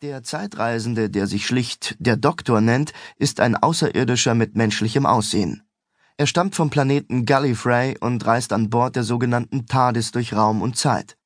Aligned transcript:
Der 0.00 0.22
Zeitreisende, 0.22 1.10
der 1.10 1.26
sich 1.26 1.44
schlicht 1.44 1.96
der 1.98 2.16
Doktor 2.16 2.60
nennt, 2.60 2.92
ist 3.16 3.40
ein 3.40 3.56
Außerirdischer 3.56 4.36
mit 4.36 4.54
menschlichem 4.54 5.06
Aussehen. 5.06 5.64
Er 6.16 6.28
stammt 6.28 6.54
vom 6.54 6.70
Planeten 6.70 7.26
Gallifrey 7.26 7.96
und 7.98 8.24
reist 8.24 8.52
an 8.52 8.70
Bord 8.70 8.94
der 8.94 9.02
sogenannten 9.02 9.66
TARDIS 9.66 10.12
durch 10.12 10.34
Raum 10.34 10.62
und 10.62 10.76
Zeit. 10.76 11.16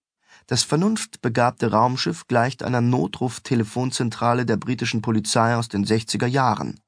Das 0.47 0.63
vernunftbegabte 0.63 1.71
Raumschiff 1.71 2.27
gleicht 2.29 2.63
einer 2.63 2.81
Notruf-Telefonzentrale 2.81 4.47
der 4.47 4.57
britischen 4.57 5.03
Polizei 5.03 5.55
aus 5.55 5.69
den 5.69 5.85
60er 5.85 6.27
Jahren. 6.27 6.81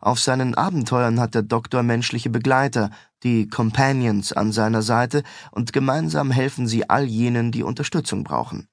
Auf 0.00 0.20
seinen 0.20 0.54
Abenteuern 0.54 1.18
hat 1.18 1.34
der 1.34 1.42
Doktor 1.42 1.82
menschliche 1.82 2.30
Begleiter, 2.30 2.90
die 3.24 3.48
Companions 3.48 4.32
an 4.32 4.52
seiner 4.52 4.82
Seite, 4.82 5.24
und 5.50 5.72
gemeinsam 5.72 6.30
helfen 6.30 6.68
sie 6.68 6.88
all 6.88 7.06
jenen, 7.06 7.50
die 7.50 7.64
Unterstützung 7.64 8.22
brauchen. 8.22 8.68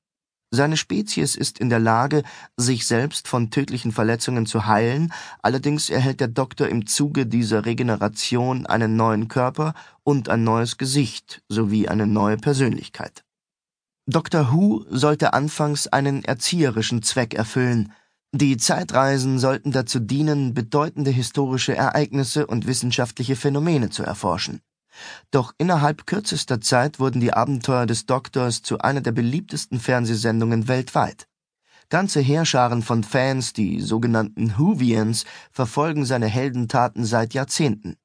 Seine 0.53 0.75
Spezies 0.75 1.37
ist 1.37 1.59
in 1.59 1.69
der 1.69 1.79
Lage, 1.79 2.23
sich 2.57 2.85
selbst 2.85 3.29
von 3.29 3.51
tödlichen 3.51 3.93
Verletzungen 3.93 4.45
zu 4.45 4.65
heilen, 4.65 5.13
allerdings 5.41 5.89
erhält 5.89 6.19
der 6.19 6.27
Doktor 6.27 6.67
im 6.67 6.85
Zuge 6.87 7.25
dieser 7.25 7.65
Regeneration 7.65 8.65
einen 8.65 8.97
neuen 8.97 9.29
Körper 9.29 9.73
und 10.03 10.27
ein 10.27 10.43
neues 10.43 10.77
Gesicht 10.77 11.41
sowie 11.47 11.87
eine 11.87 12.05
neue 12.05 12.35
Persönlichkeit. 12.35 13.23
Doctor 14.07 14.51
Who 14.51 14.83
sollte 14.89 15.33
anfangs 15.33 15.87
einen 15.87 16.25
erzieherischen 16.25 17.01
Zweck 17.01 17.33
erfüllen. 17.33 17.93
Die 18.33 18.57
Zeitreisen 18.57 19.39
sollten 19.39 19.71
dazu 19.71 19.99
dienen, 19.99 20.53
bedeutende 20.53 21.11
historische 21.11 21.77
Ereignisse 21.77 22.45
und 22.45 22.67
wissenschaftliche 22.67 23.37
Phänomene 23.37 23.89
zu 23.89 24.03
erforschen. 24.03 24.59
Doch 25.31 25.53
innerhalb 25.57 26.05
kürzester 26.05 26.61
Zeit 26.61 26.99
wurden 26.99 27.21
die 27.21 27.33
Abenteuer 27.33 27.85
des 27.85 28.05
Doktors 28.05 28.61
zu 28.61 28.79
einer 28.79 29.01
der 29.01 29.11
beliebtesten 29.11 29.79
Fernsehsendungen 29.79 30.67
weltweit. 30.67 31.27
Ganze 31.89 32.21
Heerscharen 32.21 32.81
von 32.83 33.03
Fans, 33.03 33.53
die 33.53 33.81
sogenannten 33.81 34.57
Whovians, 34.57 35.25
verfolgen 35.51 36.05
seine 36.05 36.27
Heldentaten 36.27 37.03
seit 37.03 37.33
Jahrzehnten. 37.33 37.97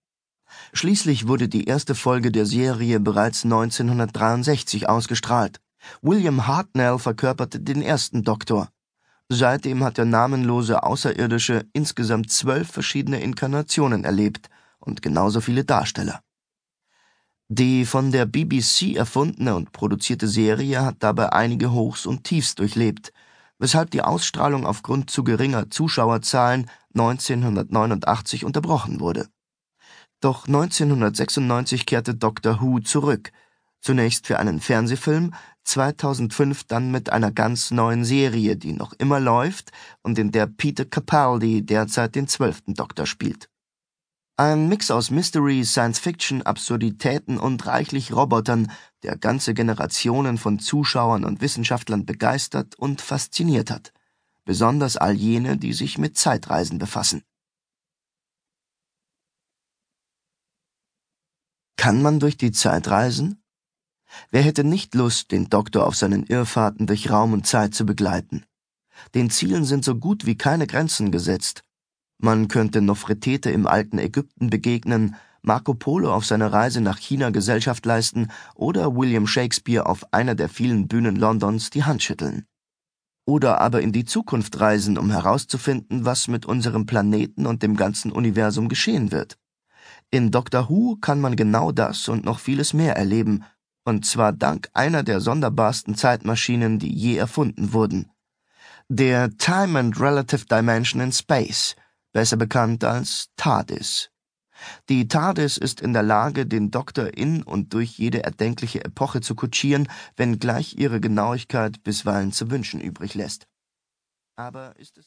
Schließlich 0.72 1.28
wurde 1.28 1.48
die 1.48 1.64
erste 1.64 1.94
Folge 1.94 2.32
der 2.32 2.46
Serie 2.46 3.00
bereits 3.00 3.44
1963 3.44 4.88
ausgestrahlt. 4.88 5.60
William 6.02 6.46
Hartnell 6.46 6.98
verkörperte 6.98 7.60
den 7.60 7.82
ersten 7.82 8.22
Doktor. 8.22 8.68
Seitdem 9.28 9.82
hat 9.82 9.98
der 9.98 10.04
namenlose 10.04 10.82
Außerirdische 10.82 11.66
insgesamt 11.72 12.30
zwölf 12.30 12.70
verschiedene 12.70 13.20
Inkarnationen 13.20 14.04
erlebt 14.04 14.48
und 14.78 15.02
genauso 15.02 15.40
viele 15.40 15.64
Darsteller. 15.64 16.20
Die 17.48 17.84
von 17.84 18.10
der 18.10 18.26
BBC 18.26 18.96
erfundene 18.96 19.54
und 19.54 19.70
produzierte 19.70 20.26
Serie 20.26 20.84
hat 20.84 20.96
dabei 20.98 21.32
einige 21.32 21.70
Hochs 21.70 22.04
und 22.04 22.24
Tiefs 22.24 22.56
durchlebt, 22.56 23.12
weshalb 23.60 23.92
die 23.92 24.02
Ausstrahlung 24.02 24.66
aufgrund 24.66 25.10
zu 25.10 25.22
geringer 25.22 25.70
Zuschauerzahlen 25.70 26.68
1989 26.94 28.44
unterbrochen 28.44 28.98
wurde. 28.98 29.28
Doch 30.20 30.48
1996 30.48 31.86
kehrte 31.86 32.16
Doctor 32.16 32.60
Who 32.60 32.80
zurück, 32.80 33.30
zunächst 33.80 34.26
für 34.26 34.40
einen 34.40 34.58
Fernsehfilm, 34.58 35.32
2005 35.62 36.64
dann 36.64 36.90
mit 36.90 37.10
einer 37.10 37.30
ganz 37.30 37.70
neuen 37.70 38.04
Serie, 38.04 38.56
die 38.56 38.72
noch 38.72 38.92
immer 38.94 39.20
läuft 39.20 39.70
und 40.02 40.18
in 40.18 40.32
der 40.32 40.48
Peter 40.48 40.84
Capaldi 40.84 41.64
derzeit 41.64 42.16
den 42.16 42.26
zwölften 42.26 42.74
Doktor 42.74 43.06
spielt. 43.06 43.48
Ein 44.38 44.68
Mix 44.68 44.90
aus 44.90 45.10
Mystery, 45.10 45.64
Science-Fiction, 45.64 46.42
Absurditäten 46.42 47.38
und 47.38 47.64
reichlich 47.66 48.12
Robotern, 48.12 48.70
der 49.02 49.16
ganze 49.16 49.54
Generationen 49.54 50.36
von 50.36 50.58
Zuschauern 50.58 51.24
und 51.24 51.40
Wissenschaftlern 51.40 52.04
begeistert 52.04 52.74
und 52.74 53.00
fasziniert 53.00 53.70
hat. 53.70 53.94
Besonders 54.44 54.98
all 54.98 55.14
jene, 55.14 55.56
die 55.56 55.72
sich 55.72 55.96
mit 55.96 56.18
Zeitreisen 56.18 56.76
befassen. 56.76 57.22
Kann 61.78 62.02
man 62.02 62.20
durch 62.20 62.36
die 62.36 62.52
Zeit 62.52 62.88
reisen? 62.88 63.42
Wer 64.30 64.42
hätte 64.42 64.64
nicht 64.64 64.94
Lust, 64.94 65.30
den 65.30 65.48
Doktor 65.48 65.86
auf 65.86 65.96
seinen 65.96 66.26
Irrfahrten 66.26 66.86
durch 66.86 67.08
Raum 67.08 67.32
und 67.32 67.46
Zeit 67.46 67.74
zu 67.74 67.86
begleiten? 67.86 68.44
Den 69.14 69.30
Zielen 69.30 69.64
sind 69.64 69.82
so 69.82 69.94
gut 69.94 70.26
wie 70.26 70.36
keine 70.36 70.66
Grenzen 70.66 71.10
gesetzt, 71.10 71.62
man 72.18 72.48
könnte 72.48 72.80
Nofretete 72.80 73.50
im 73.50 73.66
alten 73.66 73.98
Ägypten 73.98 74.50
begegnen, 74.50 75.16
Marco 75.42 75.74
Polo 75.74 76.12
auf 76.12 76.26
seiner 76.26 76.52
Reise 76.52 76.80
nach 76.80 76.98
China 76.98 77.30
Gesellschaft 77.30 77.86
leisten 77.86 78.32
oder 78.56 78.96
William 78.96 79.28
Shakespeare 79.28 79.86
auf 79.86 80.12
einer 80.12 80.34
der 80.34 80.48
vielen 80.48 80.88
Bühnen 80.88 81.14
Londons 81.14 81.70
die 81.70 81.84
Hand 81.84 82.02
schütteln. 82.02 82.46
Oder 83.26 83.60
aber 83.60 83.80
in 83.80 83.92
die 83.92 84.04
Zukunft 84.04 84.58
reisen, 84.58 84.98
um 84.98 85.10
herauszufinden, 85.10 86.04
was 86.04 86.26
mit 86.26 86.46
unserem 86.46 86.86
Planeten 86.86 87.46
und 87.46 87.62
dem 87.62 87.76
ganzen 87.76 88.10
Universum 88.10 88.68
geschehen 88.68 89.12
wird. 89.12 89.38
In 90.10 90.32
Doctor 90.32 90.68
Who 90.68 90.96
kann 90.96 91.20
man 91.20 91.36
genau 91.36 91.70
das 91.70 92.08
und 92.08 92.24
noch 92.24 92.40
vieles 92.40 92.72
mehr 92.72 92.96
erleben, 92.96 93.44
und 93.84 94.04
zwar 94.04 94.32
dank 94.32 94.68
einer 94.72 95.04
der 95.04 95.20
sonderbarsten 95.20 95.94
Zeitmaschinen, 95.94 96.80
die 96.80 96.92
je 96.92 97.16
erfunden 97.16 97.72
wurden. 97.72 98.10
Der 98.88 99.30
Time 99.36 99.78
and 99.78 100.00
Relative 100.00 100.46
Dimension 100.46 101.00
in 101.00 101.12
Space– 101.12 101.76
besser 102.16 102.38
bekannt 102.38 102.82
als 102.82 103.28
TARDIS. 103.36 104.10
Die 104.88 105.06
TARDIS 105.06 105.58
ist 105.58 105.82
in 105.82 105.92
der 105.92 106.02
Lage, 106.02 106.46
den 106.46 106.70
Doktor 106.70 107.14
in 107.14 107.42
und 107.42 107.74
durch 107.74 107.98
jede 107.98 108.24
erdenkliche 108.24 108.82
Epoche 108.82 109.20
zu 109.20 109.34
kutschieren, 109.34 109.86
wenngleich 110.16 110.78
ihre 110.78 110.98
Genauigkeit 110.98 111.82
bisweilen 111.82 112.32
zu 112.32 112.50
wünschen 112.50 112.80
übrig 112.80 113.14
lässt. 113.14 113.46
Aber 114.34 114.74
ist 114.78 114.96
es 114.96 115.04